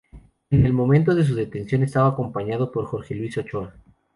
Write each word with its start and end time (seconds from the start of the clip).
En 0.49 0.65
el 0.65 0.73
momento 0.73 1.13
de 1.13 1.23
su 1.23 1.35
detención 1.35 1.83
estaba 1.83 2.07
acompañado 2.09 2.71
por 2.71 2.85
Jorge 2.85 3.13
Luis 3.13 3.37
Ochoa. 3.37 3.71